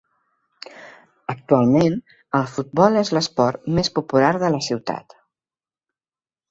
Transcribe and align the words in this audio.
Actualment, 1.33 1.99
el 2.39 2.49
futbol 2.55 2.99
és 3.03 3.13
l'esport 3.17 3.71
més 3.77 3.95
popular 4.01 4.35
de 4.45 4.53
la 4.57 4.67
ciutat. 4.71 5.19